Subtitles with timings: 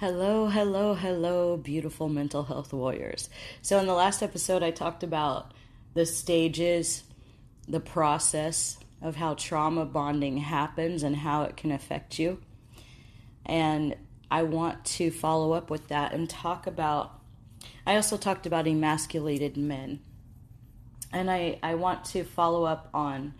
[0.00, 3.28] Hello, hello, hello, beautiful mental health warriors.
[3.60, 5.52] So, in the last episode, I talked about
[5.92, 7.04] the stages,
[7.68, 12.40] the process of how trauma bonding happens and how it can affect you.
[13.44, 13.94] And
[14.30, 17.20] I want to follow up with that and talk about.
[17.86, 20.00] I also talked about emasculated men.
[21.12, 23.34] And I, I want to follow up on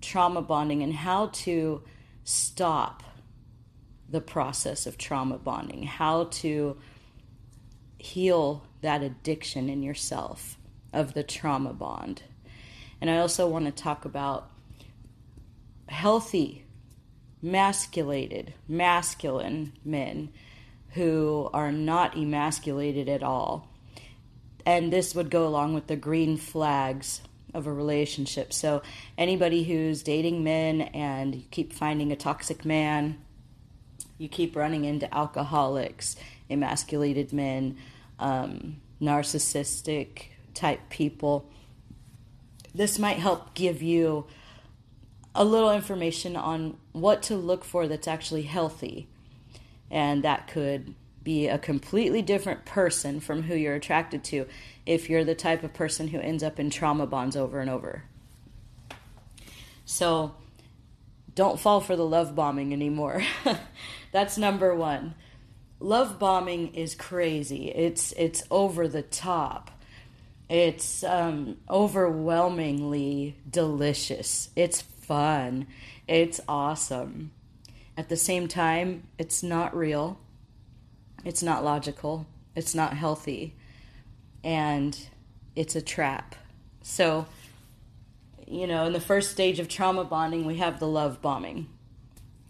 [0.00, 1.82] trauma bonding and how to
[2.22, 3.02] stop
[4.08, 6.76] the process of trauma bonding, how to
[7.98, 10.58] heal that addiction in yourself
[10.92, 12.22] of the trauma bond.
[13.00, 14.50] And I also want to talk about
[15.88, 16.64] healthy,
[17.42, 20.30] masculated, masculine men
[20.90, 23.68] who are not emasculated at all.
[24.64, 27.20] And this would go along with the green flags
[27.52, 28.52] of a relationship.
[28.52, 28.82] So,
[29.16, 33.18] anybody who's dating men and you keep finding a toxic man,
[34.18, 36.16] you keep running into alcoholics,
[36.50, 37.76] emasculated men,
[38.18, 41.50] um, narcissistic type people.
[42.74, 44.26] This might help give you
[45.34, 49.08] a little information on what to look for that's actually healthy.
[49.90, 54.46] And that could be a completely different person from who you're attracted to
[54.86, 58.04] if you're the type of person who ends up in trauma bonds over and over.
[59.84, 60.34] So
[61.34, 63.22] don't fall for the love bombing anymore.
[64.14, 65.12] That's number 1.
[65.80, 67.72] Love bombing is crazy.
[67.72, 69.72] It's it's over the top.
[70.48, 74.50] It's um, overwhelmingly delicious.
[74.54, 75.66] It's fun.
[76.06, 77.32] It's awesome.
[77.96, 80.20] At the same time, it's not real.
[81.24, 82.24] It's not logical.
[82.54, 83.56] It's not healthy.
[84.44, 84.96] And
[85.56, 86.36] it's a trap.
[86.82, 87.26] So,
[88.46, 91.66] you know, in the first stage of trauma bonding, we have the love bombing,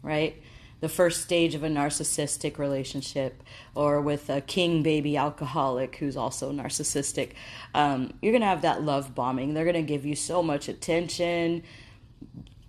[0.03, 0.43] right?
[0.81, 3.43] The first stage of a narcissistic relationship,
[3.75, 7.33] or with a king baby alcoholic who's also narcissistic,
[7.75, 9.55] um, you're going to have that love bombing.
[9.55, 11.63] They're going to give you so much attention.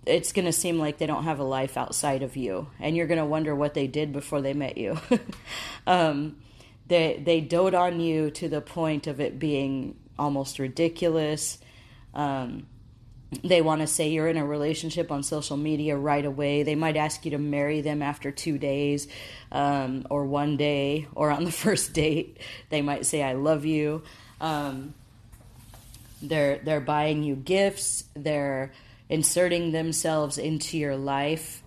[0.06, 3.08] It's going to seem like they don't have a life outside of you, and you're
[3.08, 4.98] going to wonder what they did before they met you.
[5.86, 6.36] um,
[6.88, 11.58] they they dote on you to the point of it being almost ridiculous.
[12.14, 12.66] Um,
[13.42, 16.62] they want to say you're in a relationship on social media right away.
[16.62, 19.08] They might ask you to marry them after two days
[19.50, 22.38] um, or one day or on the first date.
[22.70, 24.02] They might say, I love you.
[24.40, 24.94] Um,
[26.22, 28.72] they're, they're buying you gifts, they're
[29.08, 31.62] inserting themselves into your life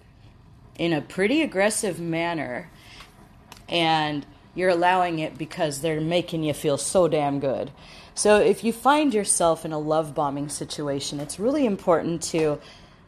[0.77, 2.69] in a pretty aggressive manner.
[3.67, 7.71] And you're allowing it because they're making you feel so damn good.
[8.19, 12.59] So if you find yourself in a love bombing situation, it's really important to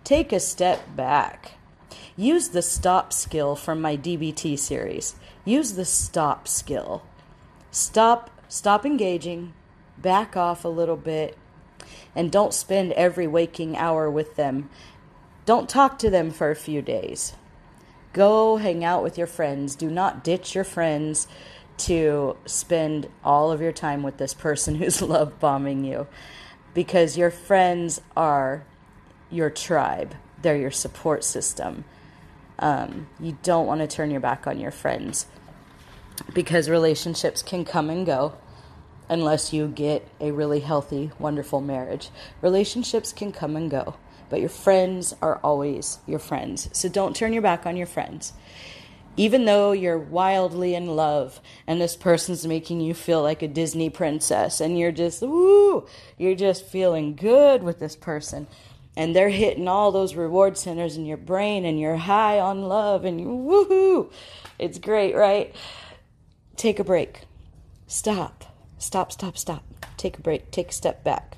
[0.06, 1.56] take a step back.
[2.16, 5.16] Use the stop skill from my DBT series.
[5.44, 7.04] Use the stop skill.
[7.72, 9.52] Stop stop engaging,
[9.98, 11.38] back off a little bit,
[12.16, 14.70] and don't spend every waking hour with them.
[15.46, 17.34] Don't talk to them for a few days.
[18.14, 19.76] Go hang out with your friends.
[19.76, 21.28] Do not ditch your friends
[21.78, 26.08] to spend all of your time with this person who's love bombing you
[26.74, 28.66] because your friends are
[29.30, 31.86] your tribe, they're your support system.
[32.60, 35.26] Um, you don't want to turn your back on your friends
[36.34, 38.36] because relationships can come and go
[39.10, 42.10] unless you get a really healthy, wonderful marriage.
[42.42, 43.96] Relationships can come and go,
[44.30, 46.70] but your friends are always your friends.
[46.72, 48.34] So don't turn your back on your friends
[49.18, 53.90] even though you're wildly in love and this person's making you feel like a Disney
[53.90, 55.86] princess and you're just, woo,
[56.18, 58.48] you're just feeling good with this person.
[58.96, 63.06] And they're hitting all those reward centers in your brain and you're high on love
[63.06, 64.12] and you woohoo.
[64.60, 65.54] It's great, right?
[66.56, 67.22] Take a break.
[67.88, 68.46] Stop.
[68.78, 69.64] Stop, stop, stop.
[69.98, 70.52] Take a break.
[70.52, 71.38] Take a step back.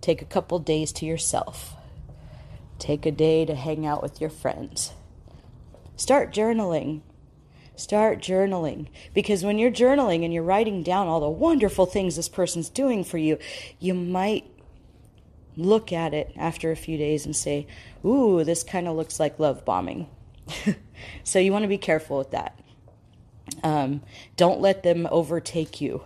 [0.00, 1.74] Take a couple days to yourself.
[2.78, 4.92] Take a day to hang out with your friends
[6.00, 7.02] Start journaling.
[7.76, 8.86] Start journaling.
[9.12, 13.04] Because when you're journaling and you're writing down all the wonderful things this person's doing
[13.04, 13.36] for you,
[13.78, 14.50] you might
[15.58, 17.66] look at it after a few days and say,
[18.02, 20.08] Ooh, this kind of looks like love bombing.
[21.22, 22.58] so you want to be careful with that.
[23.62, 24.00] Um,
[24.38, 26.04] don't let them overtake you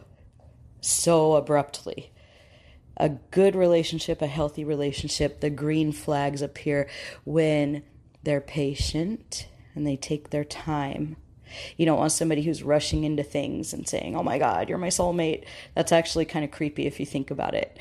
[0.80, 2.10] so abruptly.
[2.96, 6.88] A good relationship, a healthy relationship, the green flags appear
[7.22, 7.84] when
[8.24, 11.16] they're patient and they take their time.
[11.76, 14.88] You don't want somebody who's rushing into things and saying, Oh my God, you're my
[14.88, 15.44] soulmate.
[15.74, 17.78] That's actually kind of creepy if you think about it.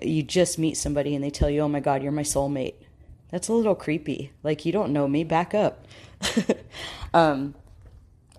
[0.00, 2.74] You just meet somebody and they tell you, Oh my God, you're my soulmate.
[3.30, 4.32] That's a little creepy.
[4.42, 5.86] Like, you don't know me, back up.
[7.14, 7.54] um,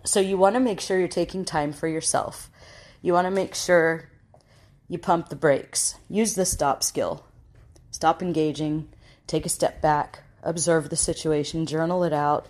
[0.04, 2.50] So you want to make sure you're taking time for yourself.
[3.02, 4.10] You want to make sure
[4.88, 5.96] you pump the brakes.
[6.10, 7.26] Use the stop skill.
[7.92, 8.90] Stop engaging,
[9.28, 12.48] take a step back, observe the situation, journal it out,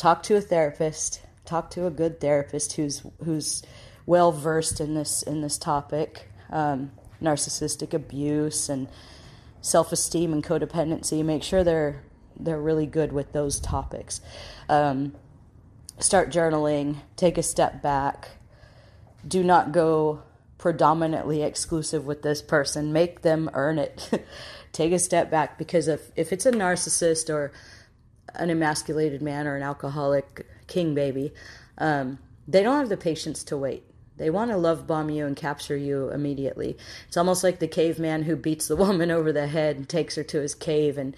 [0.00, 3.62] talk to a therapist, talk to a good therapist who's who's
[4.06, 6.90] well versed in this in this topic, um,
[7.22, 8.88] narcissistic abuse and
[9.60, 11.22] self esteem and codependency.
[11.22, 12.02] Make sure they're
[12.38, 14.22] they're really good with those topics.
[14.70, 15.14] Um,
[15.98, 16.96] start journaling.
[17.16, 18.30] Take a step back.
[19.28, 20.22] Do not go
[20.56, 22.94] predominantly exclusive with this person.
[22.94, 24.24] Make them earn it.
[24.72, 27.52] take a step back because if if it's a narcissist or
[28.34, 31.32] an emasculated man or an alcoholic king baby,
[31.78, 33.84] um, they don't have the patience to wait.
[34.16, 36.76] They want to love bomb you and capture you immediately.
[37.08, 40.24] It's almost like the caveman who beats the woman over the head and takes her
[40.24, 41.16] to his cave and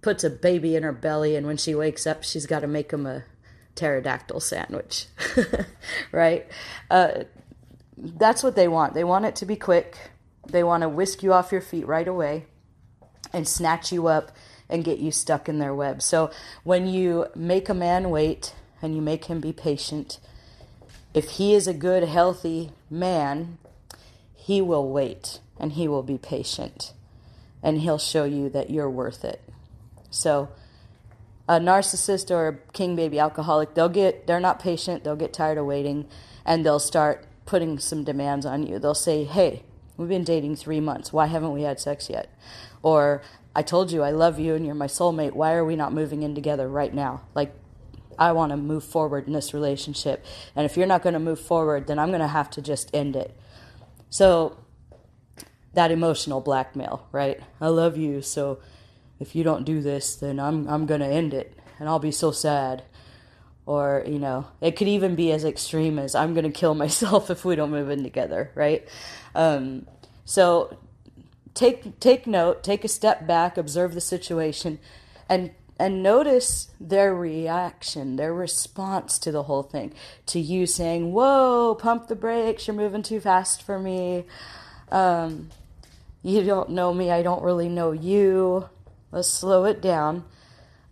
[0.00, 2.92] puts a baby in her belly, and when she wakes up, she's got to make
[2.92, 3.22] him a
[3.76, 5.06] pterodactyl sandwich.
[6.12, 6.46] right?
[6.90, 7.22] Uh,
[7.96, 8.94] that's what they want.
[8.94, 9.96] They want it to be quick.
[10.48, 12.46] They want to whisk you off your feet right away
[13.32, 14.32] and snatch you up
[14.72, 16.02] and get you stuck in their web.
[16.02, 16.30] So
[16.64, 20.18] when you make a man wait and you make him be patient,
[21.14, 23.58] if he is a good, healthy man,
[24.34, 26.92] he will wait and he will be patient
[27.62, 29.40] and he'll show you that you're worth it.
[30.10, 30.48] So,
[31.48, 35.58] a narcissist or a king baby alcoholic, they'll get, they're not patient, they'll get tired
[35.58, 36.08] of waiting,
[36.44, 38.78] and they'll start putting some demands on you.
[38.78, 39.62] They'll say, Hey,
[39.96, 41.12] we've been dating three months.
[41.12, 42.28] Why haven't we had sex yet?
[42.82, 43.22] Or,
[43.54, 45.32] I told you I love you and you're my soulmate.
[45.32, 47.22] Why are we not moving in together right now?
[47.34, 47.54] Like,
[48.18, 50.24] I want to move forward in this relationship.
[50.54, 52.90] And if you're not going to move forward, then I'm going to have to just
[52.94, 53.36] end it.
[54.10, 54.58] So,
[55.74, 57.40] that emotional blackmail, right?
[57.60, 58.60] I love you, so
[59.18, 62.12] if you don't do this, then I'm I'm going to end it and I'll be
[62.12, 62.84] so sad.
[63.64, 67.30] Or, you know, it could even be as extreme as I'm going to kill myself
[67.30, 68.86] if we don't move in together, right?
[69.34, 69.86] Um,
[70.24, 70.76] so
[71.54, 74.78] take take note, take a step back, observe the situation
[75.28, 79.92] and and notice their reaction, their response to the whole thing,
[80.26, 84.24] to you saying, Whoa, pump the brakes, you're moving too fast for me.
[84.90, 85.50] Um,
[86.22, 88.68] you don't know me, I don't really know you.
[89.10, 90.24] Let's slow it down.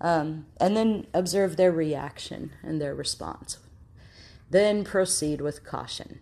[0.00, 3.58] Um, and then observe their reaction and their response.
[4.48, 6.20] Then proceed with caution.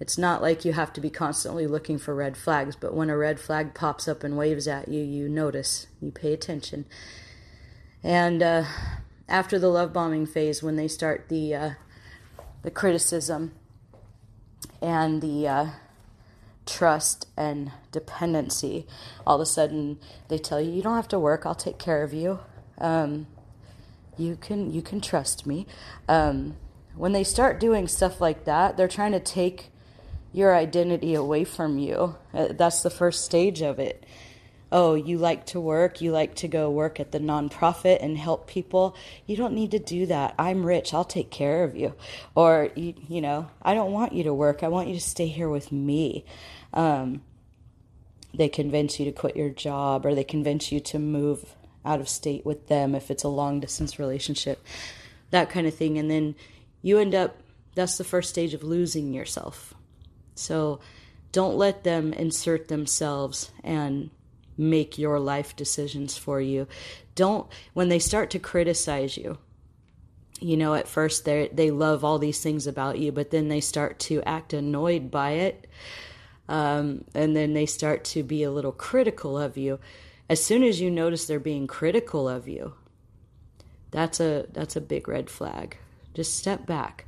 [0.00, 3.16] It's not like you have to be constantly looking for red flags, but when a
[3.18, 6.86] red flag pops up and waves at you, you notice, you pay attention,
[8.02, 8.64] and uh,
[9.28, 11.70] after the love bombing phase, when they start the uh,
[12.62, 13.52] the criticism
[14.80, 15.66] and the uh,
[16.64, 18.86] trust and dependency,
[19.26, 19.98] all of a sudden
[20.28, 21.44] they tell you, "You don't have to work.
[21.44, 22.40] I'll take care of you.
[22.78, 23.26] Um,
[24.16, 25.66] you can you can trust me."
[26.08, 26.56] Um,
[26.96, 29.70] when they start doing stuff like that, they're trying to take
[30.32, 32.16] your identity away from you.
[32.32, 34.04] Uh, that's the first stage of it
[34.72, 38.46] oh, you like to work, you like to go work at the nonprofit and help
[38.46, 38.96] people.
[39.26, 40.34] You don't need to do that.
[40.38, 41.94] I'm rich, I'll take care of you.
[42.34, 45.26] Or, you, you know, I don't want you to work, I want you to stay
[45.26, 46.24] here with me.
[46.72, 47.22] Um,
[48.32, 52.08] they convince you to quit your job or they convince you to move out of
[52.08, 54.64] state with them if it's a long distance relationship,
[55.30, 55.98] that kind of thing.
[55.98, 56.36] And then
[56.80, 57.36] you end up,
[57.74, 59.74] that's the first stage of losing yourself.
[60.40, 60.80] So
[61.32, 64.10] don't let them insert themselves and
[64.56, 66.66] make your life decisions for you.
[67.14, 69.38] Don't, when they start to criticize you,
[70.40, 73.60] you know, at first they they love all these things about you, but then they
[73.60, 75.68] start to act annoyed by it,
[76.48, 79.78] um, and then they start to be a little critical of you.
[80.30, 82.72] As soon as you notice they're being critical of you,
[83.90, 85.76] that's a that's a big red flag.
[86.14, 87.04] Just step back.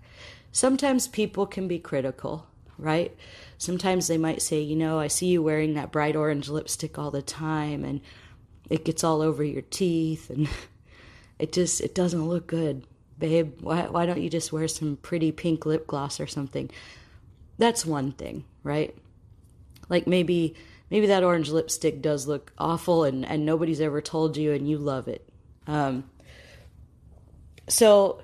[0.52, 2.46] Sometimes people can be critical,
[2.82, 3.14] right?
[3.58, 7.10] Sometimes they might say, you know, I see you wearing that bright orange lipstick all
[7.10, 8.00] the time and
[8.68, 10.48] it gets all over your teeth and
[11.38, 12.86] it just it doesn't look good.
[13.18, 16.70] Babe, why why don't you just wear some pretty pink lip gloss or something?
[17.58, 18.94] That's one thing, right?
[19.88, 20.56] Like maybe
[20.90, 24.76] maybe that orange lipstick does look awful and, and nobody's ever told you and you
[24.76, 25.26] love it.
[25.66, 26.04] Um,
[27.68, 28.22] so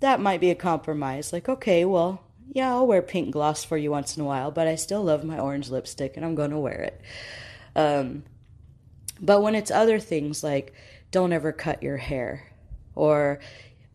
[0.00, 1.32] that might be a compromise.
[1.32, 4.66] Like, okay, well, yeah, I'll wear pink gloss for you once in a while, but
[4.66, 7.00] I still love my orange lipstick and I'm going to wear it.
[7.74, 8.24] Um,
[9.20, 10.74] but when it's other things like
[11.10, 12.52] don't ever cut your hair
[12.94, 13.40] or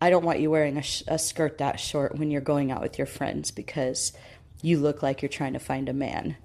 [0.00, 2.80] I don't want you wearing a, sh- a skirt that short when you're going out
[2.80, 4.12] with your friends because
[4.62, 6.36] you look like you're trying to find a man.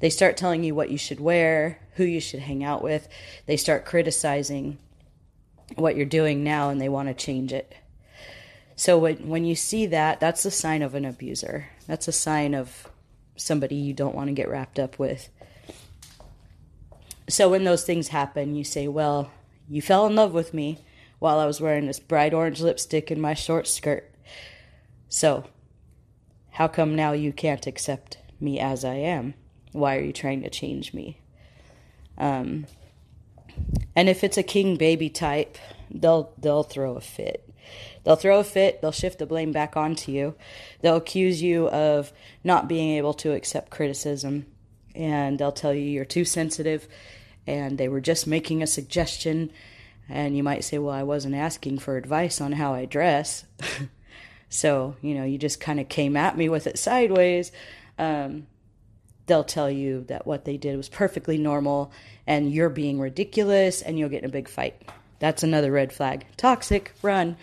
[0.00, 3.08] They start telling you what you should wear, who you should hang out with.
[3.46, 4.78] They start criticizing
[5.76, 7.74] what you're doing now and they want to change it.
[8.76, 11.68] So when when you see that, that's a sign of an abuser.
[11.86, 12.88] That's a sign of
[13.36, 15.28] somebody you don't want to get wrapped up with.
[17.28, 19.30] So when those things happen, you say, "Well,
[19.68, 20.78] you fell in love with me
[21.18, 24.10] while I was wearing this bright orange lipstick and my short skirt.
[25.08, 25.44] So,
[26.50, 29.34] how come now you can't accept me as I am?
[29.72, 31.18] Why are you trying to change me?"
[32.18, 32.66] Um,
[33.94, 35.58] and if it's a king baby type,
[35.90, 37.51] they'll they'll throw a fit.
[38.04, 40.34] They'll throw a fit, they'll shift the blame back onto you.
[40.80, 44.46] They'll accuse you of not being able to accept criticism
[44.94, 46.88] and they'll tell you you're too sensitive
[47.46, 49.50] and they were just making a suggestion
[50.08, 53.44] and you might say, "Well, I wasn't asking for advice on how I dress."
[54.48, 57.52] so, you know, you just kind of came at me with it sideways.
[57.98, 58.46] Um,
[59.26, 61.92] they'll tell you that what they did was perfectly normal
[62.26, 64.74] and you're being ridiculous and you'll get in a big fight.
[65.20, 66.26] That's another red flag.
[66.36, 67.36] Toxic, run.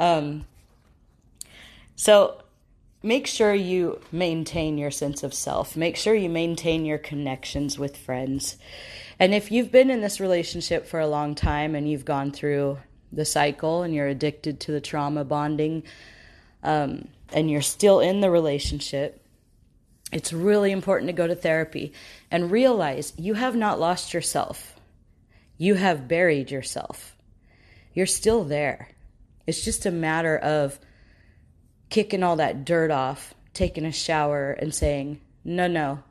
[0.00, 0.46] Um,
[1.94, 2.42] so
[3.02, 5.76] make sure you maintain your sense of self.
[5.76, 8.56] Make sure you maintain your connections with friends.
[9.18, 12.78] And if you've been in this relationship for a long time and you've gone through
[13.12, 15.82] the cycle and you're addicted to the trauma bonding
[16.62, 19.22] um, and you're still in the relationship,
[20.10, 21.92] it's really important to go to therapy
[22.30, 24.74] and realize you have not lost yourself.
[25.58, 27.14] You have buried yourself.
[27.92, 28.88] You're still there.
[29.50, 30.78] It's just a matter of
[31.88, 36.04] kicking all that dirt off, taking a shower, and saying, No, no,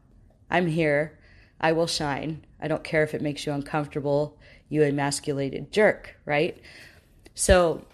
[0.52, 1.18] I'm here.
[1.62, 2.46] I will shine.
[2.60, 6.62] I don't care if it makes you uncomfortable, you emasculated jerk, right?
[7.34, 7.86] So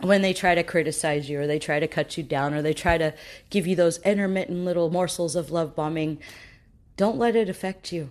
[0.00, 2.72] when they try to criticize you or they try to cut you down or they
[2.72, 3.12] try to
[3.50, 6.20] give you those intermittent little morsels of love bombing,
[6.96, 8.08] don't let it affect you.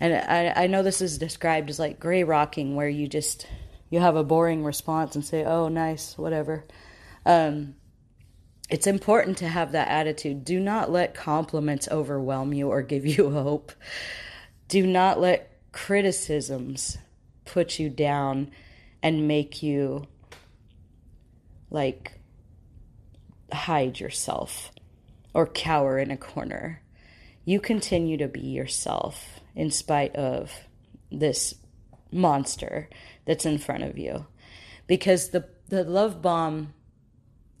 [0.00, 3.46] And I, I know this is described as like gray rocking, where you just
[3.90, 6.64] you have a boring response and say, "Oh, nice, whatever."
[7.24, 7.74] Um,
[8.68, 10.44] it's important to have that attitude.
[10.44, 13.72] Do not let compliments overwhelm you or give you hope.
[14.68, 16.98] Do not let criticisms
[17.44, 18.50] put you down
[19.02, 20.06] and make you
[21.70, 22.18] like
[23.52, 24.70] hide yourself
[25.32, 26.82] or cower in a corner.
[27.44, 30.52] You continue to be yourself in spite of
[31.10, 31.54] this
[32.10, 32.88] monster
[33.28, 34.24] that's in front of you.
[34.86, 36.72] Because the, the love bomb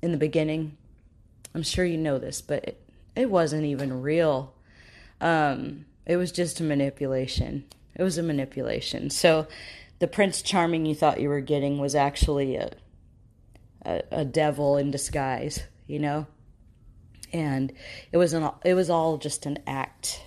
[0.00, 0.78] in the beginning,
[1.54, 2.82] I'm sure you know this, but it,
[3.14, 4.54] it wasn't even real.
[5.20, 7.64] Um, it was just a manipulation.
[7.94, 9.10] It was a manipulation.
[9.10, 9.46] So
[9.98, 12.70] the Prince Charming you thought you were getting was actually a,
[13.84, 16.26] a, a devil in disguise, you know?
[17.30, 17.74] And
[18.10, 20.22] it was an, it was all just an act,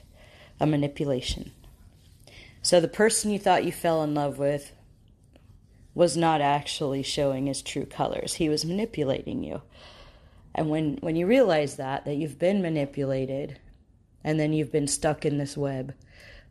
[0.60, 1.51] a manipulation.
[2.62, 4.74] So the person you thought you fell in love with
[5.93, 8.36] was not actually showing his true colors.
[8.36, 9.62] He was manipulating you.
[10.53, 13.60] And when, when you realize that, that you've been manipulated
[14.24, 15.93] and then you've been stuck in this web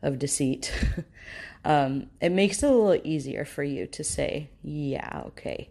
[0.03, 0.73] of deceit,
[1.65, 5.71] um, it makes it a little easier for you to say, yeah, okay.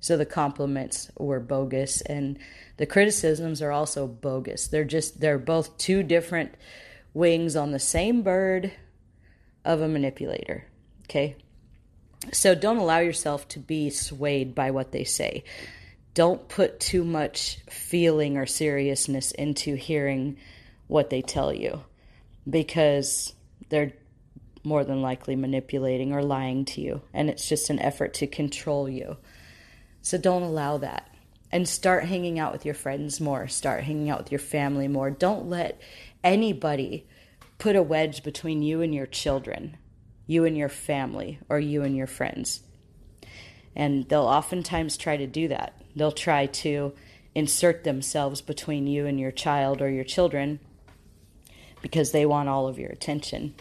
[0.00, 2.38] So the compliments were bogus and
[2.76, 4.68] the criticisms are also bogus.
[4.68, 6.54] They're just, they're both two different
[7.14, 8.72] wings on the same bird
[9.64, 10.66] of a manipulator.
[11.04, 11.36] Okay.
[12.32, 15.44] So don't allow yourself to be swayed by what they say.
[16.14, 20.36] Don't put too much feeling or seriousness into hearing
[20.86, 21.82] what they tell you
[22.48, 23.32] because
[23.68, 23.92] they're
[24.64, 27.02] more than likely manipulating or lying to you.
[27.14, 29.16] And it's just an effort to control you.
[30.02, 31.14] So don't allow that.
[31.50, 33.48] And start hanging out with your friends more.
[33.48, 35.10] Start hanging out with your family more.
[35.10, 35.80] Don't let
[36.22, 37.06] anybody
[37.58, 39.76] put a wedge between you and your children,
[40.28, 42.60] you and your family, or you and your friends.
[43.74, 45.82] And they'll oftentimes try to do that.
[45.96, 46.92] They'll try to
[47.34, 50.60] insert themselves between you and your child or your children
[51.82, 53.54] because they want all of your attention.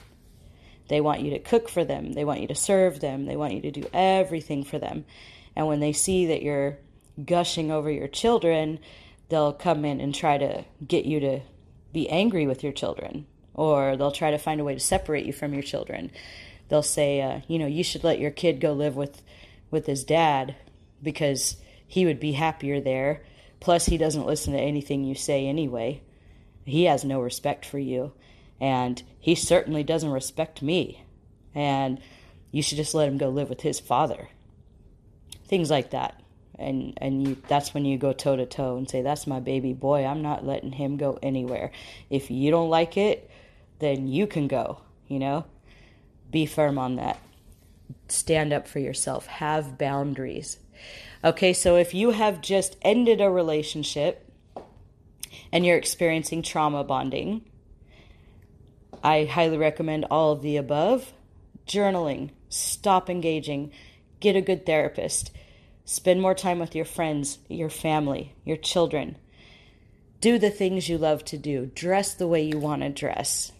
[0.87, 3.53] They want you to cook for them, they want you to serve them, they want
[3.53, 5.05] you to do everything for them.
[5.55, 6.77] And when they see that you're
[7.23, 8.79] gushing over your children,
[9.29, 11.39] they'll come in and try to get you to
[11.93, 15.33] be angry with your children, or they'll try to find a way to separate you
[15.33, 16.11] from your children.
[16.69, 19.21] They'll say, uh, you know, you should let your kid go live with
[19.69, 20.55] with his dad
[21.01, 23.21] because he would be happier there.
[23.59, 26.01] Plus, he doesn't listen to anything you say anyway.
[26.65, 28.13] He has no respect for you,
[28.59, 31.03] and he certainly doesn't respect me.
[31.55, 31.99] And
[32.51, 34.29] you should just let him go live with his father.
[35.47, 36.21] Things like that.
[36.59, 39.73] And and you that's when you go toe to toe and say that's my baby
[39.73, 40.05] boy.
[40.05, 41.71] I'm not letting him go anywhere.
[42.09, 43.29] If you don't like it,
[43.79, 45.45] then you can go, you know?
[46.31, 47.19] Be firm on that.
[48.07, 49.27] Stand up for yourself.
[49.27, 50.59] Have boundaries.
[51.23, 54.23] Okay, so if you have just ended a relationship
[55.51, 57.43] and you're experiencing trauma bonding,
[59.03, 61.13] I highly recommend all of the above.
[61.65, 63.71] Journaling, stop engaging,
[64.19, 65.31] get a good therapist,
[65.85, 69.17] spend more time with your friends, your family, your children.
[70.21, 73.51] Do the things you love to do, dress the way you want to dress.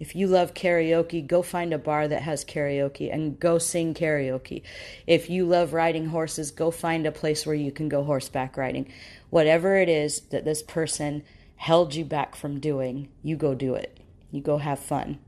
[0.00, 4.62] If you love karaoke, go find a bar that has karaoke and go sing karaoke.
[5.06, 8.92] If you love riding horses, go find a place where you can go horseback riding.
[9.30, 11.22] Whatever it is that this person
[11.56, 13.98] held you back from doing, you go do it.
[14.32, 15.20] You go have fun.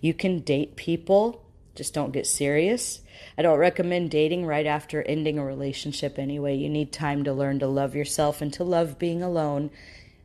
[0.00, 1.44] You can date people,
[1.74, 3.00] just don't get serious.
[3.38, 6.56] I don't recommend dating right after ending a relationship anyway.
[6.56, 9.70] You need time to learn to love yourself and to love being alone,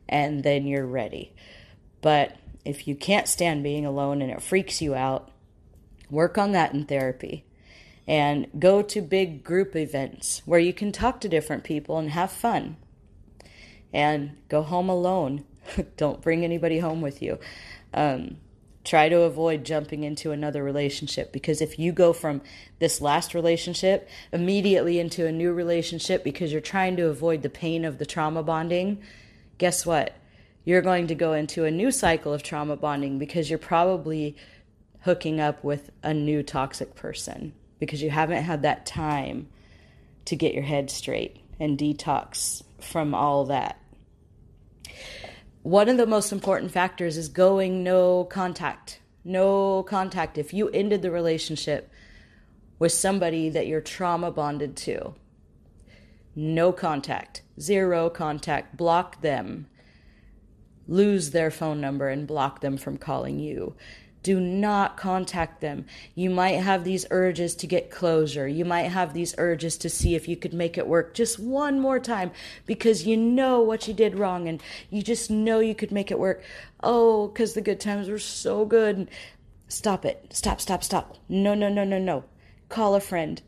[0.08, 1.32] and then you're ready.
[2.02, 5.30] But if you can't stand being alone and it freaks you out,
[6.10, 7.44] work on that in therapy.
[8.06, 12.30] And go to big group events where you can talk to different people and have
[12.30, 12.76] fun.
[13.92, 15.44] And go home alone.
[15.96, 17.38] don't bring anybody home with you.
[17.94, 18.36] Um,
[18.84, 22.42] try to avoid jumping into another relationship because if you go from
[22.78, 27.84] this last relationship immediately into a new relationship because you're trying to avoid the pain
[27.84, 29.02] of the trauma bonding,
[29.56, 30.14] guess what?
[30.64, 34.36] You're going to go into a new cycle of trauma bonding because you're probably
[35.00, 39.48] hooking up with a new toxic person because you haven't had that time
[40.24, 43.78] to get your head straight and detox from all that
[45.64, 49.00] one of the most important factors is going no contact.
[49.24, 50.36] No contact.
[50.36, 51.90] If you ended the relationship
[52.78, 55.14] with somebody that you're trauma bonded to,
[56.36, 59.66] no contact, zero contact, block them,
[60.86, 63.74] lose their phone number and block them from calling you
[64.24, 65.84] do not contact them.
[66.14, 68.48] You might have these urges to get closure.
[68.48, 71.78] You might have these urges to see if you could make it work just one
[71.78, 72.32] more time
[72.64, 76.18] because you know what you did wrong and you just know you could make it
[76.18, 76.42] work.
[76.82, 79.10] Oh, because the good times were so good.
[79.68, 80.26] Stop it.
[80.30, 81.18] Stop, stop, stop.
[81.28, 82.24] No, no, no, no, no.
[82.70, 83.42] Call a friend.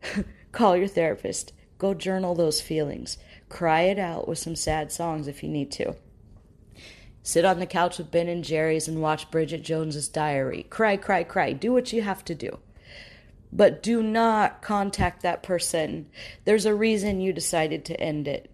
[0.52, 1.52] Call your therapist.
[1.76, 3.18] Go journal those feelings.
[3.50, 5.94] Cry it out with some sad songs if you need to.
[7.22, 10.64] Sit on the couch with Ben and Jerry's and watch Bridget Jones's diary.
[10.68, 11.52] Cry, cry, cry.
[11.52, 12.58] Do what you have to do.
[13.52, 16.08] But do not contact that person.
[16.44, 18.50] There's a reason you decided to end it.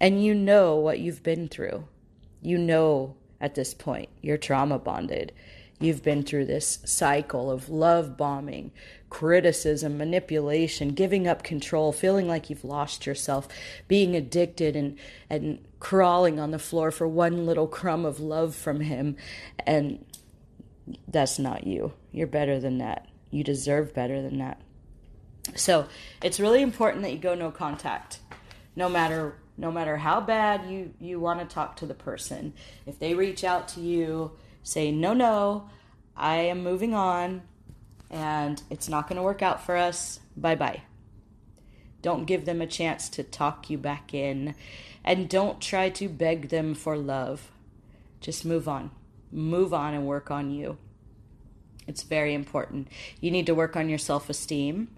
[0.00, 1.88] And you know what you've been through.
[2.42, 5.32] You know at this point you're trauma bonded.
[5.80, 8.72] You've been through this cycle of love bombing,
[9.10, 13.48] criticism, manipulation, giving up control, feeling like you've lost yourself,
[13.88, 14.98] being addicted and
[15.30, 19.16] and crawling on the floor for one little crumb of love from him
[19.66, 20.04] and
[21.08, 21.92] that's not you.
[22.12, 23.08] You're better than that.
[23.30, 24.60] You deserve better than that.
[25.54, 25.86] So,
[26.22, 28.20] it's really important that you go no contact.
[28.74, 32.52] No matter no matter how bad you you want to talk to the person.
[32.84, 35.70] If they reach out to you say, no, no,
[36.16, 37.42] I am moving on
[38.10, 40.20] and it's not going to work out for us.
[40.36, 40.82] Bye bye.
[42.02, 44.54] Don't give them a chance to talk you back in
[45.04, 47.50] and don't try to beg them for love.
[48.20, 48.90] Just move on.
[49.32, 50.78] Move on and work on you.
[51.86, 52.88] It's very important.
[53.20, 54.88] You need to work on your self esteem.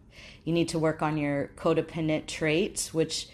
[0.45, 3.29] You need to work on your codependent traits, which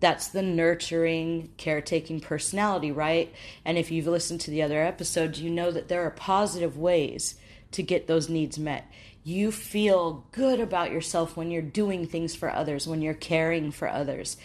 [0.00, 3.32] that's the nurturing, caretaking personality, right?
[3.64, 7.36] And if you've listened to the other episodes, you know that there are positive ways
[7.72, 8.90] to get those needs met.
[9.24, 13.88] You feel good about yourself when you're doing things for others, when you're caring for
[13.88, 14.36] others.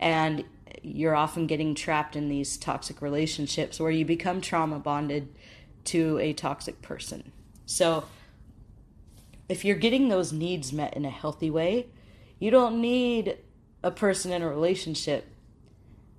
[0.00, 0.44] And
[0.82, 5.28] you're often getting trapped in these toxic relationships where you become trauma bonded
[5.84, 7.32] to a toxic person.
[7.66, 8.04] So,
[9.48, 11.86] if you're getting those needs met in a healthy way,
[12.38, 13.38] you don't need
[13.82, 15.26] a person in a relationship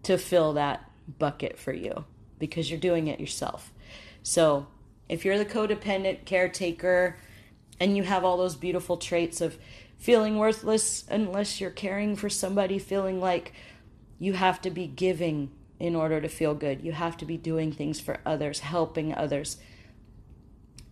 [0.03, 2.05] to fill that bucket for you
[2.37, 3.73] because you're doing it yourself.
[4.21, 4.67] So,
[5.07, 7.17] if you're the codependent caretaker
[7.79, 9.57] and you have all those beautiful traits of
[9.97, 13.53] feeling worthless unless you're caring for somebody, feeling like
[14.19, 17.71] you have to be giving in order to feel good, you have to be doing
[17.71, 19.57] things for others, helping others.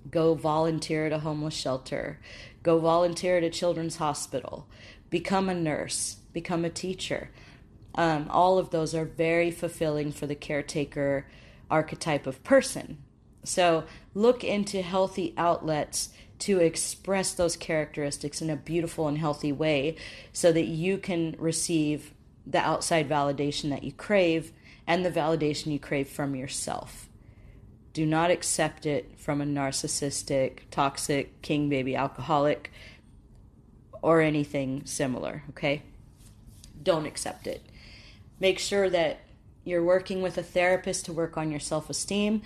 [0.10, 2.20] Go volunteer at a homeless shelter,
[2.62, 4.68] go volunteer at a children's hospital,
[5.10, 7.30] become a nurse, become a teacher.
[7.96, 11.28] Um, all of those are very fulfilling for the caretaker
[11.72, 12.98] archetype of person.
[13.44, 19.96] So look into healthy outlets to express those characteristics in a beautiful and healthy way
[20.32, 22.14] so that you can receive
[22.46, 24.52] the outside validation that you crave
[24.86, 27.08] and the validation you crave from yourself.
[27.94, 32.72] Do not accept it from a narcissistic, toxic, king baby alcoholic
[34.02, 35.84] or anything similar, okay?
[36.84, 37.64] don't accept it.
[38.40, 39.22] Make sure that
[39.64, 42.42] you're working with a therapist to work on your self esteem,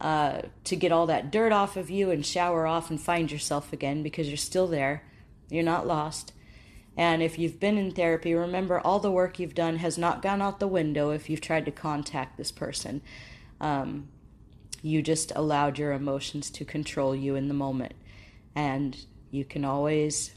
[0.00, 3.72] uh, to get all that dirt off of you and shower off and find yourself
[3.72, 5.02] again because you're still there.
[5.50, 6.32] You're not lost.
[6.96, 10.42] And if you've been in therapy, remember all the work you've done has not gone
[10.42, 13.02] out the window if you've tried to contact this person.
[13.60, 14.08] Um,
[14.82, 17.94] you just allowed your emotions to control you in the moment.
[18.54, 18.96] And
[19.30, 20.32] you can always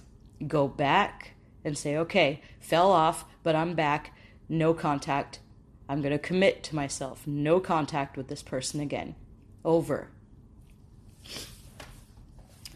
[0.47, 4.13] go back and say, okay, fell off, but I'm back,
[4.49, 5.39] no contact.
[5.89, 9.15] I'm going to commit to myself, no contact with this person again.
[9.63, 10.09] Over.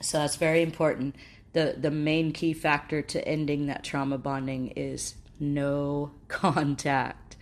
[0.02, 1.16] So that's very important.
[1.54, 7.38] The the main key factor to ending that trauma bonding is no contact.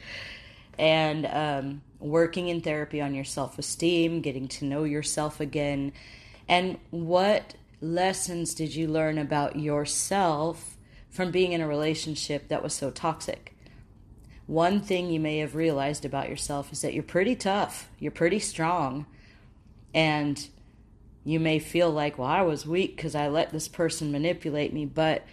[0.80, 5.94] And um, working in therapy on your self esteem, getting to know yourself again,
[6.48, 10.78] and what lessons did you learn about yourself
[11.10, 13.56] from being in a relationship that was so toxic?
[14.48, 18.40] One thing you may have realized about yourself is that you're pretty tough, you're pretty
[18.40, 19.06] strong,
[19.94, 20.48] and
[21.24, 24.86] you may feel like, well, I was weak because I let this person manipulate me,
[24.86, 25.24] but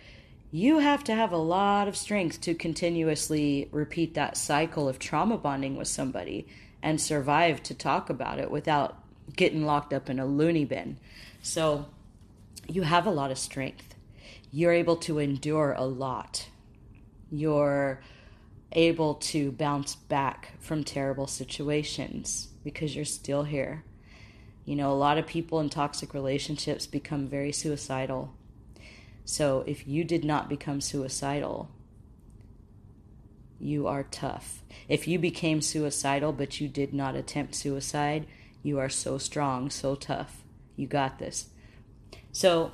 [0.52, 5.38] you have to have a lot of strength to continuously repeat that cycle of trauma
[5.38, 6.46] bonding with somebody
[6.82, 9.02] and survive to talk about it without
[9.36, 10.98] getting locked up in a loony bin.
[11.42, 11.86] So,
[12.68, 13.94] you have a lot of strength.
[14.52, 16.48] You're able to endure a lot.
[17.30, 18.00] You're
[18.72, 23.84] able to bounce back from terrible situations because you're still here.
[24.64, 28.32] You know, a lot of people in toxic relationships become very suicidal.
[29.24, 31.70] So if you did not become suicidal,
[33.58, 34.62] you are tough.
[34.88, 38.26] If you became suicidal but you did not attempt suicide,
[38.62, 40.42] you are so strong, so tough.
[40.76, 41.50] You got this.
[42.32, 42.72] So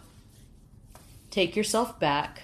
[1.31, 2.43] take yourself back.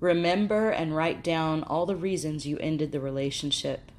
[0.00, 3.90] Remember and write down all the reasons you ended the relationship.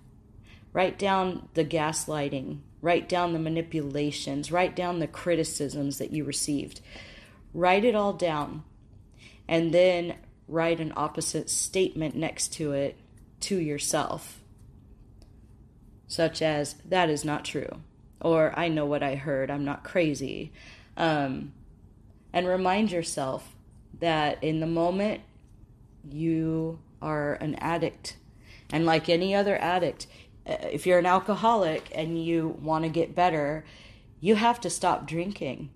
[0.73, 2.60] Write down the gaslighting.
[2.88, 4.50] Write down the manipulations.
[4.50, 6.80] Write down the criticisms that you received.
[7.54, 8.63] Write it all down.
[9.45, 10.15] And then
[10.47, 12.95] write an opposite statement next to it
[13.41, 14.41] to yourself,
[16.08, 17.82] such as, that is not true,
[18.21, 20.54] or I know what I heard, I'm not crazy,
[20.95, 21.52] um,
[22.32, 23.54] and remind yourself
[24.00, 25.23] that in the moment
[26.10, 28.15] you are an addict.
[28.71, 30.08] And like any other addict,
[30.48, 33.66] Uh, if you're an alcoholic and you want to get better,
[34.20, 35.70] you have to stop drinking.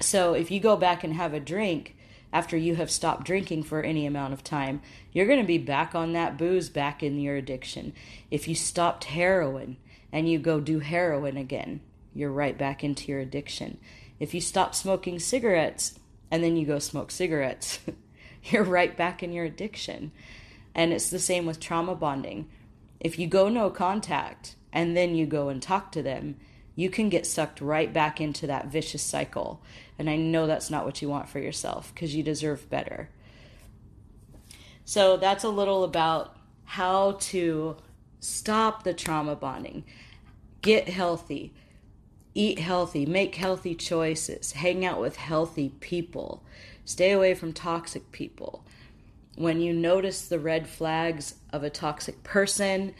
[0.00, 1.96] So if you go back and have a drink
[2.32, 4.80] after you have stopped drinking for any amount of time,
[5.12, 7.92] you're going to be back on that booze, back in your addiction.
[8.30, 9.76] If you stopped heroin
[10.12, 11.80] and you go do heroin again,
[12.14, 13.78] you're right back into your addiction.
[14.18, 15.98] If you stop smoking cigarettes
[16.30, 17.80] and then you go smoke cigarettes,
[18.44, 20.12] you're right back in your addiction.
[20.74, 22.48] And it's the same with trauma bonding.
[23.00, 26.36] If you go no contact and then you go and talk to them,
[26.76, 29.62] you can get sucked right back into that vicious cycle.
[29.98, 33.08] And I know that's not what you want for yourself because you deserve better.
[34.84, 37.76] So that's a little about how to
[38.20, 39.84] stop the trauma bonding,
[40.62, 41.52] get healthy,
[42.34, 46.42] eat healthy, make healthy choices, hang out with healthy people,
[46.84, 48.64] stay away from toxic people.
[49.40, 52.94] When you notice the red flags of a toxic person,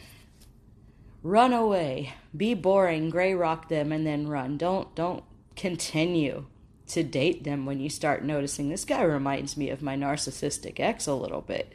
[1.22, 2.14] run away.
[2.35, 4.57] Be boring, gray rock them and then run.
[4.57, 5.24] Don't don't
[5.55, 6.46] continue
[6.88, 11.07] to date them when you start noticing this guy reminds me of my narcissistic ex
[11.07, 11.74] a little bit.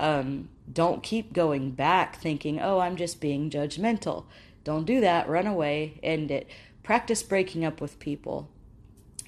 [0.00, 4.24] Um, don't keep going back thinking, oh, I'm just being judgmental.
[4.64, 5.28] Don't do that.
[5.28, 6.00] Run away.
[6.02, 6.48] End it
[6.88, 8.48] practice breaking up with people.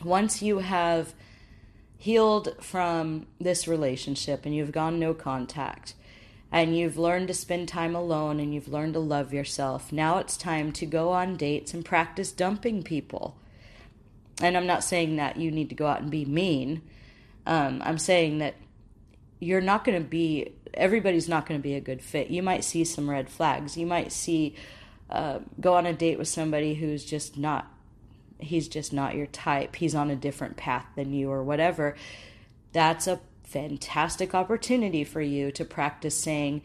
[0.02, 1.12] Once you have
[2.00, 5.92] healed from this relationship and you've gone no contact
[6.50, 10.38] and you've learned to spend time alone and you've learned to love yourself, now it's
[10.38, 13.36] time to go on dates and practice dumping people.
[14.40, 16.80] And I'm not saying that you need to go out and be mean.
[17.44, 18.54] Um, I'm saying that
[19.38, 22.30] you're not going to be, everybody's not going to be a good fit.
[22.30, 23.76] You might see some red flags.
[23.76, 24.56] You might see
[25.10, 27.70] uh, go on a date with somebody who's just not
[28.42, 29.76] he's just not your type.
[29.76, 31.96] He's on a different path than you or whatever.
[32.72, 36.62] That's a fantastic opportunity for you to practice saying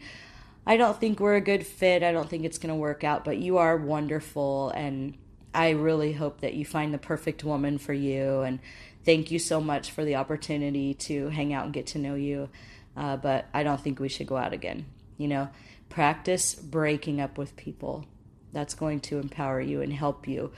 [0.64, 2.04] i don't think we're a good fit.
[2.04, 5.18] I don't think it's going to work out but you are wonderful and
[5.52, 8.60] i really hope that you find the perfect woman for you and
[9.04, 12.48] thank you so much for the opportunity to hang out and get to know you
[12.96, 14.86] uh, but i don't think we should go out again.
[15.18, 15.48] You know
[15.88, 18.04] practice breaking up with people.
[18.52, 20.52] That's going to empower you and help you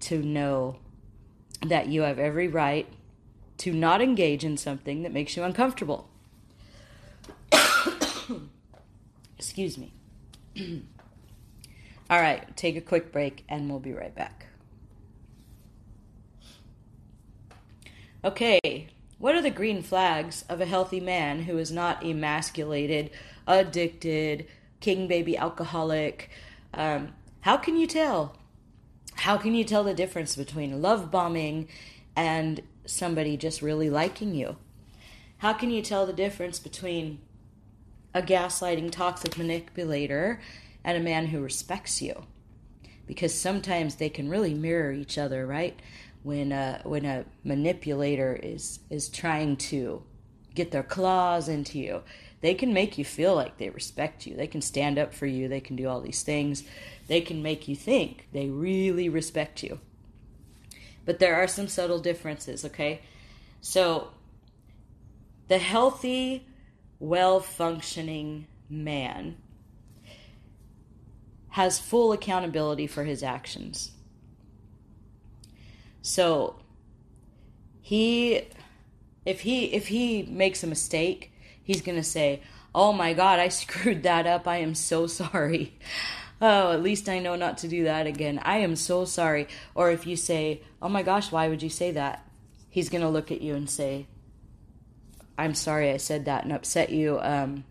[0.00, 0.76] to know
[1.64, 2.86] that you have every right
[3.58, 6.08] to not engage in something that makes you uncomfortable.
[9.38, 9.92] Excuse me.
[12.10, 14.46] All right, take a quick break and we'll be right back.
[18.24, 23.10] Okay, what are the green flags of a healthy man who is not emasculated,
[23.46, 24.46] addicted,
[24.80, 26.30] king baby alcoholic?
[26.74, 28.39] Um, how can you tell?
[29.20, 31.68] How can you tell the difference between love bombing
[32.16, 34.56] and somebody just really liking you?
[35.36, 37.20] How can you tell the difference between
[38.14, 40.40] a gaslighting, toxic manipulator
[40.82, 42.14] and a man who respects you?
[43.06, 45.78] Because sometimes they can really mirror each other, right?
[46.22, 50.02] When a, when a manipulator is is trying to
[50.54, 52.02] get their claws into you,
[52.40, 54.34] they can make you feel like they respect you.
[54.34, 55.48] They can stand up for you.
[55.48, 56.64] They can do all these things.
[57.06, 59.80] They can make you think they really respect you.
[61.04, 63.02] But there are some subtle differences, okay?
[63.60, 64.08] So,
[65.48, 66.46] the healthy,
[66.98, 69.36] well functioning man
[71.50, 73.90] has full accountability for his actions.
[76.00, 76.60] So,
[77.80, 78.42] he
[79.26, 81.32] if he if he makes a mistake,
[81.70, 82.42] he's going to say,
[82.74, 84.48] "Oh my god, I screwed that up.
[84.48, 85.78] I am so sorry."
[86.40, 88.40] oh, at least I know not to do that again.
[88.42, 89.46] I am so sorry.
[89.74, 92.26] Or if you say, oh my gosh, why would you say that?
[92.68, 94.06] He's going to look at you and say,
[95.36, 97.18] I'm sorry I said that and upset you.
[97.20, 97.64] Um,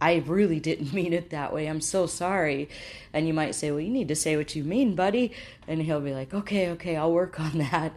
[0.00, 1.66] I really didn't mean it that way.
[1.66, 2.68] I'm so sorry.
[3.12, 5.32] And you might say, Well, you need to say what you mean, buddy.
[5.68, 7.92] And he'll be like, Okay, okay, I'll work on that.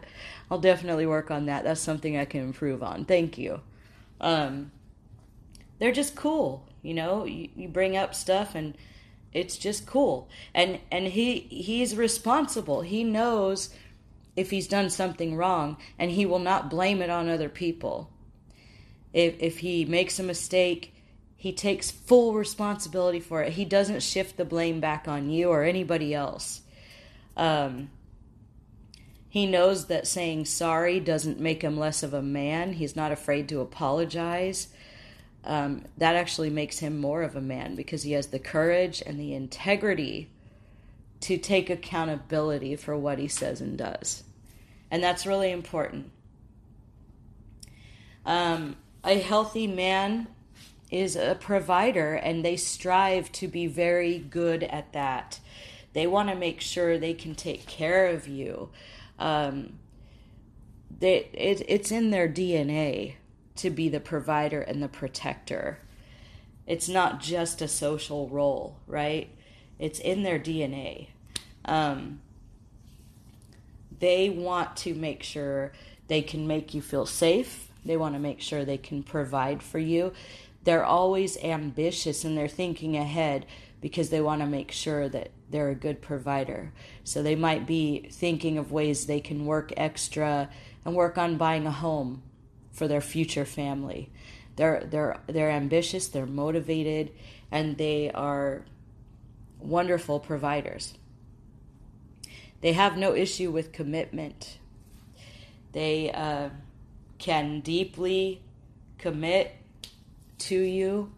[0.50, 1.64] I'll definitely work on that.
[1.64, 3.04] That's something I can improve on.
[3.04, 3.60] Thank you.
[4.20, 4.70] Um,
[5.78, 6.68] they're just cool.
[6.82, 8.76] You know, you, you bring up stuff and
[9.32, 10.28] it's just cool.
[10.54, 12.82] And and he he's responsible.
[12.82, 13.70] He knows
[14.34, 18.10] if he's done something wrong and he will not blame it on other people.
[19.12, 20.92] If if he makes a mistake
[21.36, 23.52] he takes full responsibility for it.
[23.52, 26.62] He doesn't shift the blame back on you or anybody else.
[27.36, 27.90] Um,
[29.28, 32.72] he knows that saying sorry doesn't make him less of a man.
[32.72, 34.68] He's not afraid to apologize
[35.46, 39.18] um, that actually makes him more of a man because he has the courage and
[39.18, 40.28] the integrity
[41.20, 44.24] to take accountability for what he says and does.
[44.90, 46.10] And that's really important.
[48.24, 50.26] Um, a healthy man
[50.90, 55.40] is a provider, and they strive to be very good at that.
[55.92, 58.68] They want to make sure they can take care of you.
[59.18, 59.78] Um,
[60.98, 63.14] they, it, it's in their DNA
[63.56, 65.78] to be the provider and the protector.
[66.66, 69.30] It's not just a social role, right?
[69.78, 71.08] It's in their DNA.
[71.64, 72.20] Um,
[73.98, 75.72] they want to make sure
[76.08, 77.68] they can make you feel safe.
[77.84, 80.12] They want to make sure they can provide for you.
[80.64, 83.46] They're always ambitious and they're thinking ahead
[83.80, 86.72] because they want to make sure that they're a good provider.
[87.04, 90.50] So they might be thinking of ways they can work extra
[90.84, 92.22] and work on buying a home
[92.76, 94.10] for their future family.
[94.56, 97.12] They're they're they're ambitious, they're motivated,
[97.50, 98.64] and they are
[99.58, 100.94] wonderful providers.
[102.60, 104.58] They have no issue with commitment.
[105.72, 106.50] They uh,
[107.18, 108.42] can deeply
[108.98, 109.54] commit
[110.38, 111.12] to you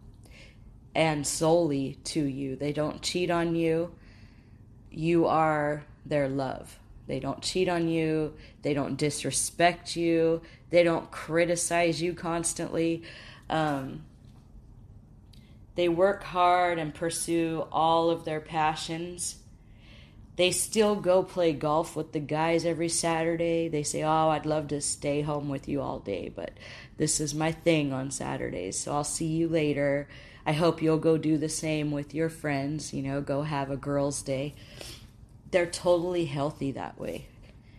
[0.95, 2.57] and solely to you.
[2.57, 3.93] They don't cheat on you.
[4.91, 6.79] You are their love.
[7.07, 8.35] They don't cheat on you.
[8.63, 10.43] They don't disrespect you.
[10.71, 13.03] They don't criticize you constantly.
[13.49, 14.05] Um,
[15.75, 19.37] they work hard and pursue all of their passions.
[20.37, 23.69] They still go play golf with the guys every Saturday.
[23.69, 26.53] They say, Oh, I'd love to stay home with you all day, but
[26.97, 30.09] this is my thing on Saturdays, so I'll see you later.
[30.47, 33.77] I hope you'll go do the same with your friends, you know, go have a
[33.77, 34.55] girls' day.
[35.51, 37.27] They're totally healthy that way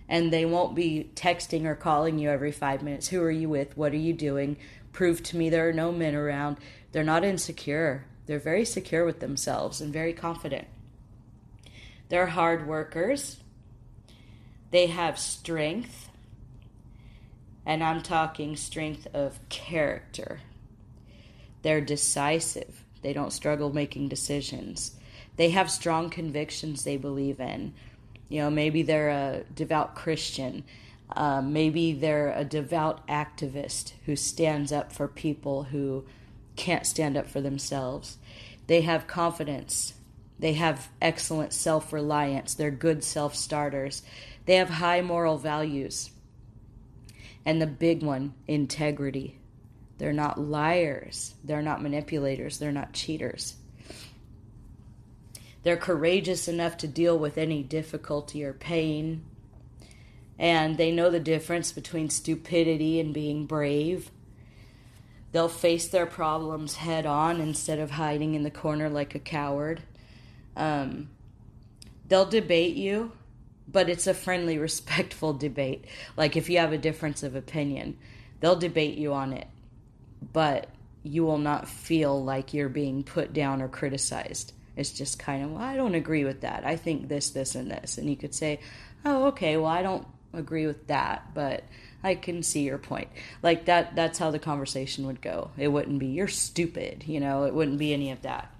[0.09, 3.07] and they won't be texting or calling you every five minutes.
[3.07, 3.77] Who are you with?
[3.77, 4.57] What are you doing?
[4.91, 6.57] Prove to me there are no men around.
[6.91, 8.05] They're not insecure.
[8.25, 10.67] They're very secure with themselves and very confident.
[12.09, 13.37] They're hard workers.
[14.71, 16.09] They have strength.
[17.63, 20.41] And I'm talking strength of character.
[21.61, 22.83] They're decisive.
[23.03, 24.95] They don't struggle making decisions.
[25.35, 27.73] They have strong convictions they believe in.
[28.29, 30.63] You know, maybe they're a devout Christian.
[31.15, 36.05] Um, maybe they're a devout activist who stands up for people who
[36.55, 38.17] can't stand up for themselves.
[38.67, 39.95] They have confidence.
[40.37, 42.53] They have excellent self reliance.
[42.53, 44.03] They're good self starters.
[44.45, 46.11] They have high moral values.
[47.45, 49.39] And the big one, integrity.
[49.97, 51.33] They're not liars.
[51.43, 52.59] They're not manipulators.
[52.59, 53.55] They're not cheaters.
[55.63, 59.23] They're courageous enough to deal with any difficulty or pain.
[60.37, 64.09] And they know the difference between stupidity and being brave.
[65.31, 69.81] They'll face their problems head on instead of hiding in the corner like a coward.
[70.55, 71.09] Um,
[72.07, 73.11] they'll debate you,
[73.67, 75.85] but it's a friendly, respectful debate.
[76.15, 77.97] Like if you have a difference of opinion,
[78.39, 79.47] they'll debate you on it,
[80.33, 80.69] but
[81.03, 84.53] you will not feel like you're being put down or criticized.
[84.79, 86.65] It's just kind of, well, I don't agree with that.
[86.65, 87.97] I think this, this, and this.
[87.97, 88.61] And you could say,
[89.03, 91.65] oh, okay, well, I don't agree with that, but
[92.01, 93.09] I can see your point.
[93.43, 95.51] Like that, that's how the conversation would go.
[95.57, 98.53] It wouldn't be, you're stupid, you know, it wouldn't be any of that.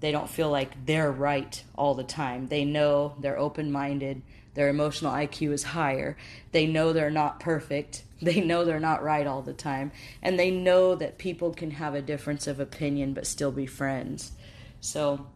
[0.00, 2.48] They don't feel like they're right all the time.
[2.48, 4.22] They know they're open minded.
[4.54, 6.16] Their emotional IQ is higher.
[6.52, 8.04] They know they're not perfect.
[8.22, 9.92] They know they're not right all the time.
[10.20, 14.32] And they know that people can have a difference of opinion but still be friends.
[14.80, 15.26] So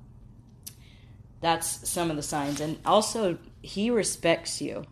[1.40, 2.60] that's some of the signs.
[2.60, 4.84] And also, he respects you.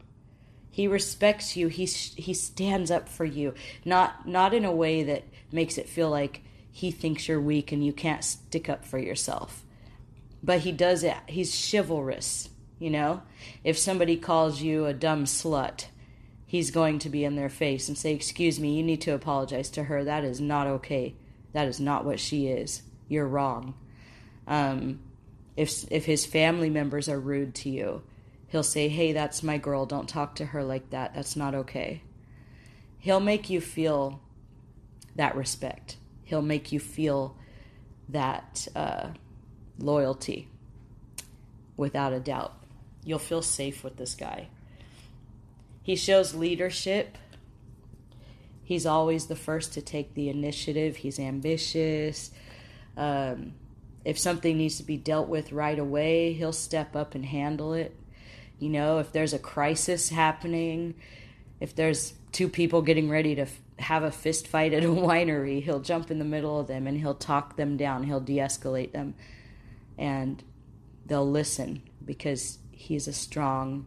[0.70, 1.68] He respects you.
[1.68, 3.54] He he stands up for you.
[3.84, 7.84] Not not in a way that makes it feel like he thinks you're weak and
[7.84, 9.64] you can't stick up for yourself.
[10.42, 11.16] But he does it.
[11.26, 13.22] He's chivalrous, you know?
[13.62, 15.86] If somebody calls you a dumb slut,
[16.46, 19.68] he's going to be in their face and say, "Excuse me, you need to apologize
[19.70, 20.04] to her.
[20.04, 21.14] That is not okay.
[21.52, 22.82] That is not what she is.
[23.08, 23.74] You're wrong."
[24.46, 25.00] Um,
[25.56, 28.02] if if his family members are rude to you,
[28.48, 29.86] he'll say, "Hey, that's my girl.
[29.86, 31.14] Don't talk to her like that.
[31.14, 32.02] That's not okay."
[32.98, 34.20] He'll make you feel
[35.16, 35.96] that respect.
[36.24, 37.36] He'll make you feel
[38.08, 39.08] that uh,
[39.78, 40.48] loyalty,
[41.76, 42.54] without a doubt.
[43.04, 44.48] You'll feel safe with this guy.
[45.82, 47.18] He shows leadership.
[48.62, 50.96] He's always the first to take the initiative.
[50.96, 52.30] He's ambitious.
[52.96, 53.54] Um,
[54.04, 57.96] if something needs to be dealt with right away, he'll step up and handle it.
[58.58, 60.94] You know, if there's a crisis happening,
[61.60, 63.46] if there's two people getting ready to
[63.78, 66.98] have a fist fight at a winery, he'll jump in the middle of them and
[66.98, 69.14] he'll talk them down, he'll de escalate them,
[69.96, 70.42] and
[71.06, 73.86] they'll listen because he's a strong,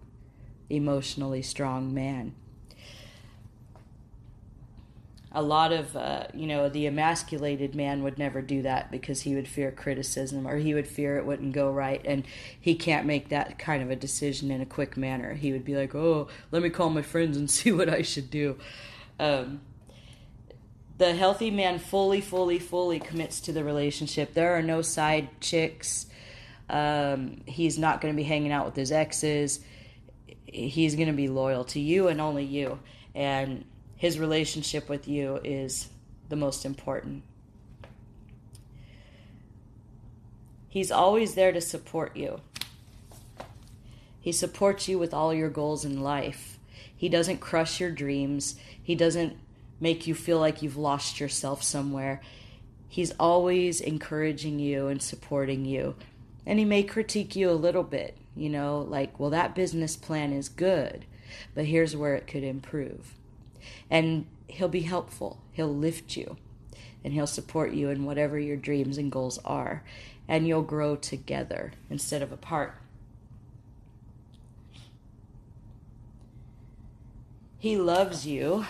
[0.70, 2.34] emotionally strong man
[5.36, 9.36] a lot of uh, you know the emasculated man would never do that because he
[9.36, 12.02] would fear criticism or he would fear it wouldn't go right.
[12.06, 12.26] And
[12.60, 15.34] he can't make that kind of a decision in a quick manner.
[15.34, 18.32] He would be like oh let me call my friends and see what i should
[18.32, 18.58] do.
[19.20, 19.62] Um,
[20.98, 24.34] the healthy man fully fully fully commits to the relationship.
[24.34, 26.08] There are no side chicks.
[26.70, 29.60] Um, he's not going to be hanging out with his exes.
[30.46, 32.80] He's going to be loyal to you and only you.
[33.14, 35.90] And his relationship with you is
[36.30, 37.24] the most important.
[40.68, 42.42] He's always there to support you.
[44.20, 46.60] He supports you with all your goals in life.
[46.96, 48.56] He doesn't crush your dreams.
[48.82, 49.38] He doesn't
[49.80, 52.22] make you feel like you've lost yourself somewhere.
[52.90, 55.96] He's always encouraging you and supporting you.
[56.46, 60.34] And he may critique you a little bit, you know, like, well, that business plan
[60.34, 61.06] is good,
[61.54, 63.14] but here's where it could improve
[63.90, 65.42] and he'll be helpful.
[65.52, 66.38] He'll lift you
[67.04, 69.84] and he'll support you in whatever your dreams and goals are.
[70.28, 72.76] And you'll grow together instead of apart.
[77.60, 78.66] He loves you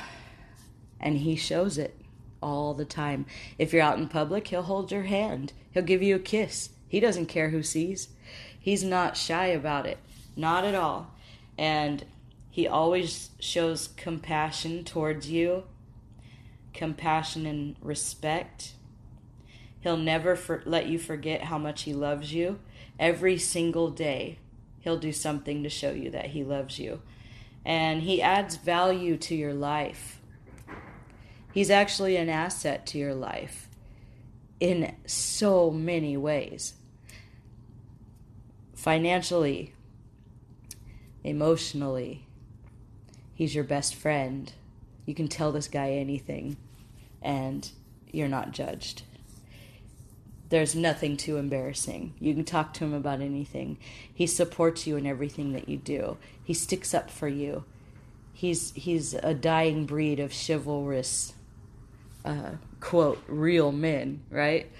[1.00, 1.96] and he shows it
[2.42, 3.26] all the time.
[3.58, 6.70] If you're out in public, he'll hold your hand, he'll give you a kiss.
[6.88, 8.10] He doesn't care who sees.
[8.60, 9.98] He's not shy about it,
[10.36, 11.14] not at all.
[11.58, 12.06] And
[12.56, 15.66] he always shows compassion towards you,
[16.74, 18.76] compassion and respect.
[19.82, 22.62] He'll never for- let you forget how much he loves you.
[22.98, 24.40] Every single day,
[24.80, 27.02] he'll do something to show you that he loves you.
[27.66, 30.22] And he adds value to your life.
[31.54, 33.68] He's actually an asset to your life
[34.62, 36.76] in so many ways
[38.74, 39.74] financially,
[41.22, 42.25] emotionally,
[43.36, 44.52] he's your best friend.
[45.06, 46.58] You can tell this guy anything,
[47.22, 47.70] and
[48.12, 49.04] you're not judged.
[50.50, 52.14] There's nothing too embarrassing.
[52.20, 53.78] You can talk to him about anything.
[54.14, 56.18] He supports you in everything that you do.
[56.44, 57.66] He sticks up for you.
[58.34, 61.34] He's he's a dying breed of chivalrous,
[62.24, 64.72] uh, quote, real men, right?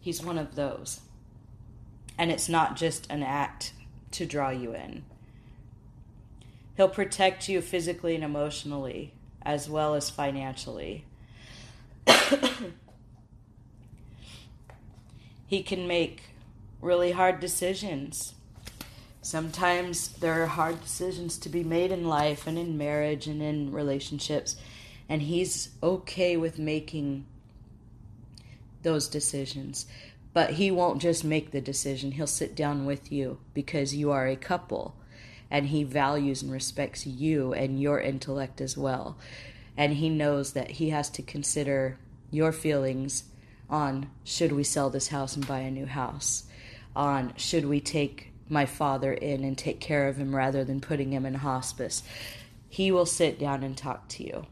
[0.00, 1.00] He's one of those.
[2.18, 3.72] And it's not just an act
[4.12, 5.04] to draw you in.
[6.80, 9.12] He'll protect you physically and emotionally,
[9.42, 11.04] as well as financially.
[15.46, 16.22] he can make
[16.80, 18.32] really hard decisions.
[19.20, 23.72] Sometimes there are hard decisions to be made in life and in marriage and in
[23.72, 24.56] relationships,
[25.06, 27.26] and he's okay with making
[28.84, 29.84] those decisions.
[30.32, 34.26] But he won't just make the decision, he'll sit down with you because you are
[34.26, 34.96] a couple
[35.50, 39.18] and he values and respects you and your intellect as well.
[39.76, 41.98] And he knows that he has to consider
[42.30, 43.24] your feelings
[43.68, 46.44] on should we sell this house and buy a new house,
[46.94, 51.12] on should we take my father in and take care of him rather than putting
[51.12, 52.02] him in hospice.
[52.68, 54.46] He will sit down and talk to you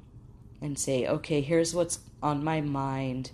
[0.60, 3.32] and say, okay, here's what's on my mind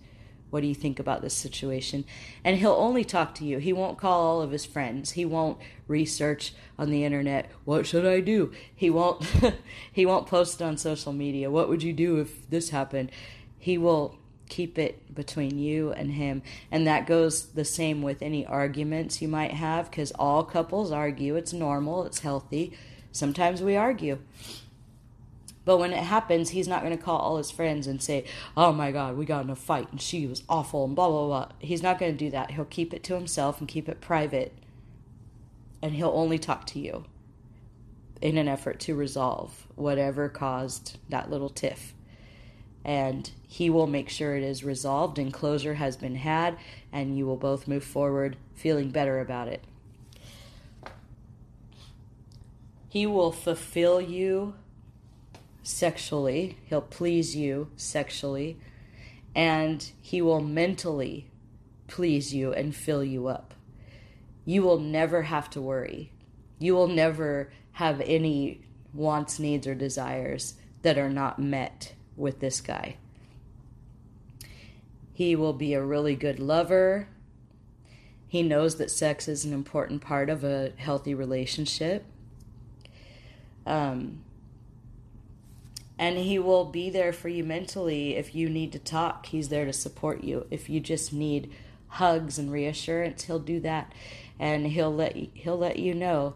[0.55, 2.05] what do you think about this situation?
[2.45, 3.59] And he'll only talk to you.
[3.59, 5.11] He won't call all of his friends.
[5.11, 8.53] He won't research on the internet, what should I do?
[8.73, 9.27] He won't
[9.93, 13.11] he won't post on social media, what would you do if this happened?
[13.59, 14.17] He will
[14.49, 16.41] keep it between you and him.
[16.71, 21.35] And that goes the same with any arguments you might have cuz all couples argue.
[21.35, 22.75] It's normal, it's healthy.
[23.11, 24.19] Sometimes we argue.
[25.65, 28.25] But when it happens, he's not going to call all his friends and say,
[28.57, 31.27] Oh my God, we got in a fight and she was awful and blah, blah,
[31.27, 31.49] blah.
[31.59, 32.53] He's not going to do that.
[32.53, 34.53] He'll keep it to himself and keep it private.
[35.81, 37.05] And he'll only talk to you
[38.21, 41.95] in an effort to resolve whatever caused that little tiff.
[42.85, 46.59] And he will make sure it is resolved and closure has been had,
[46.93, 49.65] and you will both move forward feeling better about it.
[52.89, 54.55] He will fulfill you
[55.65, 58.59] sexually, he'll please you sexually,
[59.35, 61.31] and he will mentally
[61.89, 63.55] please you and fill you up.
[64.45, 66.13] You will never have to worry.
[66.59, 68.61] You will never have any
[68.93, 72.97] wants, needs, or desires that are not met with this guy.
[75.13, 77.09] He will be a really good lover.
[78.29, 82.05] He knows that sex is an important part of a healthy relationship.
[83.67, 84.24] Um,
[85.99, 89.27] and he will be there for you mentally if you need to talk.
[89.27, 90.47] He's there to support you.
[90.51, 91.53] If you just need
[91.89, 93.93] hugs and reassurance he'll do that.
[94.39, 96.35] And he'll let you, he'll let you know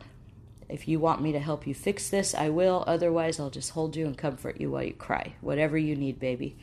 [0.69, 2.85] if you want me to help you fix this I will.
[2.87, 5.35] Otherwise I'll just hold you and comfort you while you cry.
[5.41, 6.57] Whatever you need baby.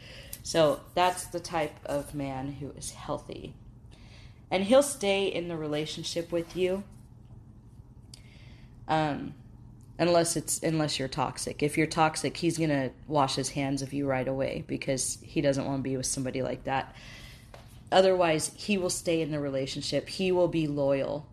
[0.43, 3.54] So that's the type of man who is healthy.
[4.50, 6.84] And he'll stay in the relationship with you.
[8.88, 9.34] Um
[9.98, 11.64] unless it's unless you're toxic.
[11.64, 15.66] If you're toxic, he's gonna wash his hands of you right away because he doesn't
[15.66, 16.96] want to be with somebody like that.
[17.91, 20.10] Otherwise, he will stay in the relationship.
[20.10, 21.28] He will be loyal,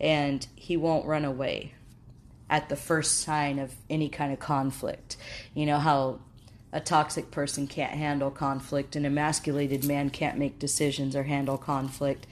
[0.00, 1.74] and he won't run away
[2.50, 5.16] at the first sign of any kind of conflict.
[5.54, 6.20] You know how
[6.72, 12.26] a toxic person can't handle conflict, an emasculated man can't make decisions or handle conflict.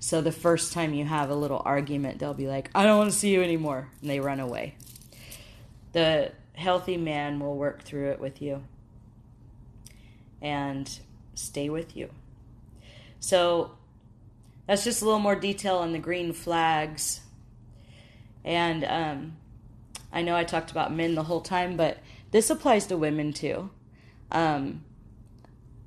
[0.00, 3.10] So the first time you have a little argument, they'll be like, I don't want
[3.10, 3.88] to see you anymore.
[4.00, 4.74] And they run away.
[5.92, 8.62] The healthy man will work through it with you
[10.40, 10.98] and
[11.34, 12.10] stay with you.
[13.18, 13.72] So
[14.66, 17.20] that's just a little more detail on the green flags.
[18.44, 19.36] And um,
[20.12, 21.98] I know I talked about men the whole time, but
[22.30, 23.70] this applies to women too.
[24.30, 24.84] Um,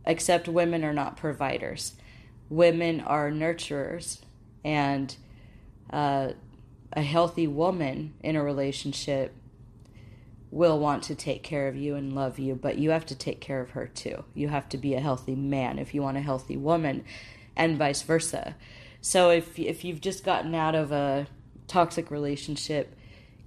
[0.06, 1.94] except women are not providers
[2.52, 4.20] women are nurturers
[4.64, 5.16] and
[5.90, 6.32] uh,
[6.92, 9.34] a healthy woman in a relationship
[10.52, 13.40] will want to take care of you and love you, but you have to take
[13.40, 14.26] care of her too.
[14.34, 17.06] You have to be a healthy man if you want a healthy woman,
[17.56, 18.58] and vice versa.
[19.00, 21.28] So if if you've just gotten out of a
[21.68, 22.94] toxic relationship,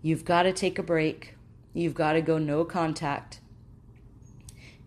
[0.00, 1.34] you've got to take a break.
[1.74, 3.40] You've got to go no contact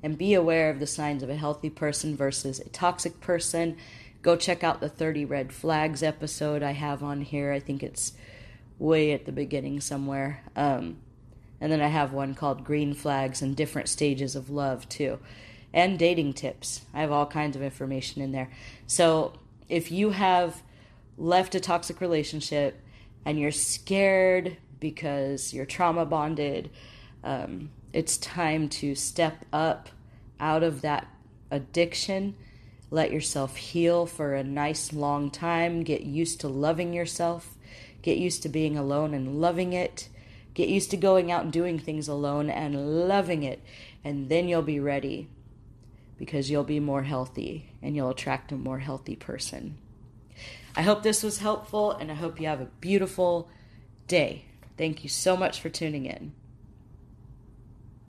[0.01, 3.77] and be aware of the signs of a healthy person versus a toxic person
[4.27, 7.53] go check out the 30 red flags episode I have on here.
[7.53, 8.11] I think it's
[8.77, 10.43] way at the beginning somewhere.
[10.53, 10.97] Um,
[11.61, 15.19] and then I have one called Green Flags and Different Stages of Love, too.
[15.71, 16.81] And dating tips.
[16.93, 18.49] I have all kinds of information in there.
[18.85, 19.31] So
[19.69, 20.61] if you have
[21.17, 22.81] left a toxic relationship
[23.23, 26.69] and you're scared because you're trauma bonded,
[27.23, 29.87] um, it's time to step up
[30.37, 31.07] out of that
[31.49, 32.35] addiction
[32.89, 35.83] let yourself heal for a nice long time.
[35.83, 37.55] Get used to loving yourself.
[38.01, 40.09] Get used to being alone and loving it.
[40.53, 43.61] Get used to going out and doing things alone and loving it.
[44.03, 45.27] And then you'll be ready
[46.17, 49.77] because you'll be more healthy and you'll attract a more healthy person.
[50.75, 53.49] I hope this was helpful and I hope you have a beautiful
[54.07, 54.45] day.
[54.77, 56.33] Thank you so much for tuning in.